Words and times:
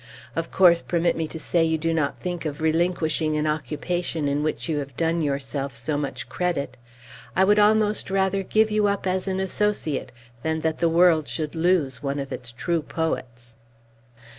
Of 0.35 0.49
course 0.49 0.81
permit 0.81 1.15
me 1.15 1.27
to 1.27 1.37
say 1.37 1.63
you 1.63 1.77
do 1.77 1.93
not 1.93 2.19
think 2.19 2.43
of 2.45 2.59
relinquishing 2.59 3.37
an 3.37 3.45
occupation 3.45 4.27
in 4.27 4.41
which 4.41 4.67
you 4.67 4.79
have 4.79 4.97
done 4.97 5.21
yourself 5.21 5.75
so 5.75 5.95
much 5.95 6.27
credit. 6.27 6.75
I 7.35 7.43
would 7.43 7.59
almost 7.59 8.09
rather 8.09 8.41
give 8.41 8.71
you 8.71 8.87
up 8.87 9.05
as 9.05 9.27
an 9.27 9.39
associate, 9.39 10.11
than 10.41 10.61
that 10.61 10.79
the 10.79 10.89
world 10.89 11.27
should 11.27 11.53
lose 11.53 12.01
one 12.01 12.17
of 12.17 12.31
its 12.31 12.51
true 12.51 12.81
poets!" 12.81 13.57